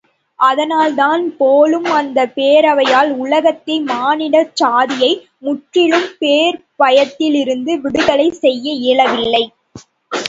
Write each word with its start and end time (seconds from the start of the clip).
அதனால்தான் 0.39 1.23
போலும் 1.37 1.89
அந்தப் 1.97 2.33
பேரவையால் 2.35 3.11
உலகத்தை 3.17 3.75
மானிட 3.91 4.35
சாதியை 4.53 5.11
முற்றிலும் 5.41 6.09
போர்ப் 6.19 6.65
பயத்திலிருந்து 6.79 7.75
விடுதலை 7.83 8.29
செய்ய 8.43 8.67
இயலவில்லை. 8.81 9.45